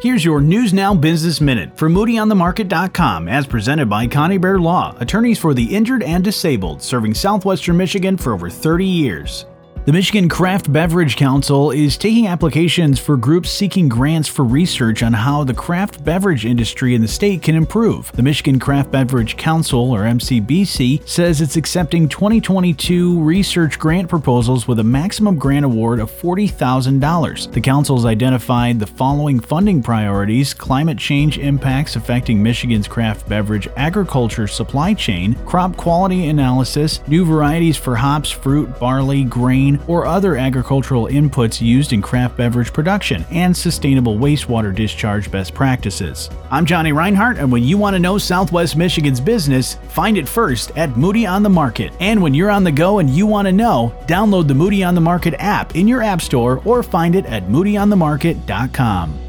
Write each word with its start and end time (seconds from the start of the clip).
Here's 0.00 0.24
your 0.24 0.40
News 0.40 0.72
Now 0.72 0.94
Business 0.94 1.40
Minute 1.40 1.76
from 1.76 1.92
MoodyOnTheMarket.com, 1.92 3.26
as 3.26 3.48
presented 3.48 3.90
by 3.90 4.06
Connie 4.06 4.38
Bear 4.38 4.60
Law, 4.60 4.96
attorneys 5.00 5.40
for 5.40 5.54
the 5.54 5.74
injured 5.74 6.04
and 6.04 6.22
disabled, 6.22 6.80
serving 6.80 7.14
southwestern 7.14 7.76
Michigan 7.76 8.16
for 8.16 8.32
over 8.32 8.48
30 8.48 8.84
years. 8.84 9.44
The 9.88 9.94
Michigan 9.94 10.28
Craft 10.28 10.70
Beverage 10.70 11.16
Council 11.16 11.70
is 11.70 11.96
taking 11.96 12.26
applications 12.26 13.00
for 13.00 13.16
groups 13.16 13.48
seeking 13.48 13.88
grants 13.88 14.28
for 14.28 14.44
research 14.44 15.02
on 15.02 15.14
how 15.14 15.44
the 15.44 15.54
craft 15.54 16.04
beverage 16.04 16.44
industry 16.44 16.94
in 16.94 17.00
the 17.00 17.08
state 17.08 17.40
can 17.40 17.54
improve. 17.54 18.12
The 18.12 18.22
Michigan 18.22 18.58
Craft 18.58 18.90
Beverage 18.90 19.38
Council, 19.38 19.90
or 19.90 20.00
MCBC, 20.00 21.08
says 21.08 21.40
it's 21.40 21.56
accepting 21.56 22.06
2022 22.06 23.18
research 23.22 23.78
grant 23.78 24.10
proposals 24.10 24.68
with 24.68 24.78
a 24.78 24.84
maximum 24.84 25.38
grant 25.38 25.64
award 25.64 26.00
of 26.00 26.10
$40,000. 26.10 27.50
The 27.50 27.60
council's 27.62 28.04
identified 28.04 28.80
the 28.80 28.86
following 28.86 29.40
funding 29.40 29.82
priorities 29.82 30.52
climate 30.52 30.98
change 30.98 31.38
impacts 31.38 31.96
affecting 31.96 32.42
Michigan's 32.42 32.88
craft 32.88 33.26
beverage 33.26 33.68
agriculture 33.78 34.48
supply 34.48 34.92
chain, 34.92 35.34
crop 35.46 35.78
quality 35.78 36.28
analysis, 36.28 37.00
new 37.08 37.24
varieties 37.24 37.78
for 37.78 37.96
hops, 37.96 38.30
fruit, 38.30 38.78
barley, 38.78 39.24
grain, 39.24 39.77
or 39.86 40.06
other 40.06 40.36
agricultural 40.36 41.06
inputs 41.06 41.60
used 41.60 41.92
in 41.92 42.02
craft 42.02 42.36
beverage 42.36 42.72
production, 42.72 43.24
and 43.30 43.56
sustainable 43.56 44.16
wastewater 44.16 44.74
discharge 44.74 45.30
best 45.30 45.54
practices. 45.54 46.30
I'm 46.50 46.66
Johnny 46.66 46.92
Reinhardt, 46.92 47.38
and 47.38 47.52
when 47.52 47.62
you 47.62 47.78
want 47.78 47.94
to 47.94 48.00
know 48.00 48.18
Southwest 48.18 48.76
Michigan's 48.76 49.20
business, 49.20 49.74
find 49.88 50.18
it 50.18 50.28
first 50.28 50.70
at 50.76 50.96
Moody 50.96 51.26
on 51.26 51.42
the 51.42 51.50
Market. 51.50 51.92
And 52.00 52.22
when 52.22 52.34
you're 52.34 52.50
on 52.50 52.64
the 52.64 52.72
go 52.72 52.98
and 52.98 53.10
you 53.10 53.26
want 53.26 53.46
to 53.46 53.52
know, 53.52 53.94
download 54.06 54.48
the 54.48 54.54
Moody 54.54 54.82
on 54.82 54.94
the 54.94 55.00
Market 55.00 55.34
app 55.38 55.76
in 55.76 55.86
your 55.86 56.02
app 56.02 56.20
store 56.20 56.62
or 56.64 56.82
find 56.82 57.14
it 57.14 57.26
at 57.26 57.44
moodyonthemarket.com. 57.44 59.27